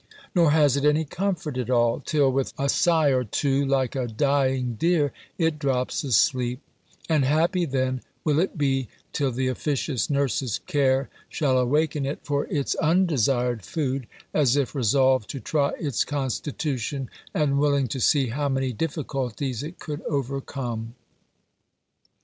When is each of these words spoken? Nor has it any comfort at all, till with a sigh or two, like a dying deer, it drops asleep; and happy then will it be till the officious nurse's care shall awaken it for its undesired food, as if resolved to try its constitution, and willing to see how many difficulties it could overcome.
Nor 0.33 0.49
has 0.49 0.75
it 0.75 0.83
any 0.83 1.05
comfort 1.05 1.59
at 1.59 1.69
all, 1.69 1.99
till 1.99 2.31
with 2.31 2.53
a 2.57 2.69
sigh 2.69 3.09
or 3.09 3.23
two, 3.23 3.63
like 3.63 3.95
a 3.95 4.07
dying 4.07 4.73
deer, 4.73 5.13
it 5.37 5.59
drops 5.59 6.03
asleep; 6.03 6.59
and 7.07 7.23
happy 7.23 7.65
then 7.65 8.01
will 8.23 8.39
it 8.39 8.57
be 8.57 8.87
till 9.13 9.31
the 9.31 9.47
officious 9.47 10.09
nurse's 10.09 10.57
care 10.65 11.11
shall 11.29 11.55
awaken 11.59 12.03
it 12.07 12.17
for 12.23 12.47
its 12.47 12.73
undesired 12.81 13.61
food, 13.61 14.07
as 14.33 14.55
if 14.55 14.73
resolved 14.73 15.29
to 15.29 15.39
try 15.39 15.69
its 15.79 16.03
constitution, 16.03 17.07
and 17.35 17.59
willing 17.59 17.87
to 17.89 17.99
see 17.99 18.29
how 18.29 18.49
many 18.49 18.73
difficulties 18.73 19.61
it 19.61 19.77
could 19.77 20.01
overcome. 20.09 20.95